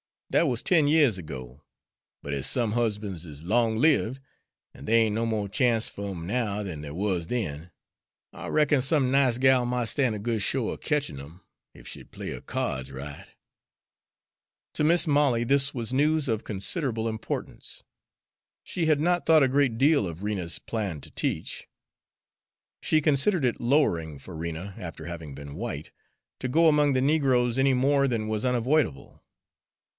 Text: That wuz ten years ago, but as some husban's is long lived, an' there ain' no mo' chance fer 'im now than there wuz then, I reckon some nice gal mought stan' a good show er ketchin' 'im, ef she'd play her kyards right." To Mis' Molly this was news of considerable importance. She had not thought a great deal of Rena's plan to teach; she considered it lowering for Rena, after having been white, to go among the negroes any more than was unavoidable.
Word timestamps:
That 0.31 0.47
wuz 0.47 0.63
ten 0.63 0.87
years 0.87 1.17
ago, 1.17 1.61
but 2.23 2.33
as 2.33 2.47
some 2.47 2.71
husban's 2.71 3.25
is 3.25 3.43
long 3.43 3.75
lived, 3.77 4.19
an' 4.73 4.85
there 4.85 4.95
ain' 4.95 5.13
no 5.13 5.25
mo' 5.25 5.47
chance 5.47 5.89
fer 5.89 6.05
'im 6.07 6.25
now 6.25 6.63
than 6.63 6.81
there 6.81 6.93
wuz 6.93 7.23
then, 7.27 7.69
I 8.31 8.47
reckon 8.47 8.81
some 8.81 9.11
nice 9.11 9.37
gal 9.37 9.65
mought 9.65 9.89
stan' 9.89 10.13
a 10.13 10.19
good 10.19 10.41
show 10.41 10.71
er 10.71 10.77
ketchin' 10.77 11.19
'im, 11.19 11.41
ef 11.75 11.85
she'd 11.85 12.11
play 12.11 12.31
her 12.31 12.39
kyards 12.41 12.91
right." 12.91 13.27
To 14.75 14.83
Mis' 14.85 15.05
Molly 15.05 15.43
this 15.43 15.73
was 15.73 15.91
news 15.93 16.29
of 16.29 16.45
considerable 16.45 17.09
importance. 17.09 17.83
She 18.63 18.85
had 18.85 19.01
not 19.01 19.25
thought 19.25 19.43
a 19.43 19.49
great 19.49 19.77
deal 19.77 20.07
of 20.07 20.23
Rena's 20.23 20.59
plan 20.59 21.01
to 21.01 21.11
teach; 21.11 21.67
she 22.81 23.01
considered 23.01 23.43
it 23.43 23.59
lowering 23.61 24.17
for 24.17 24.33
Rena, 24.35 24.73
after 24.79 25.05
having 25.05 25.35
been 25.35 25.55
white, 25.55 25.91
to 26.39 26.47
go 26.47 26.67
among 26.69 26.93
the 26.93 27.01
negroes 27.01 27.57
any 27.59 27.73
more 27.73 28.07
than 28.07 28.29
was 28.29 28.45
unavoidable. 28.45 29.21